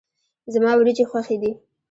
زما 0.53 0.71
وريجي 0.77 1.05
خوښي 1.11 1.37
دي. 1.41 1.51